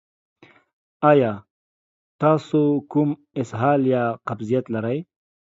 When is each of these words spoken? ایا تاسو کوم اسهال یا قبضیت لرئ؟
ایا 1.11 1.31
تاسو 2.21 2.59
کوم 2.91 3.09
اسهال 3.41 3.81
یا 3.93 4.03
قبضیت 4.27 4.65
لرئ؟ 4.73 4.97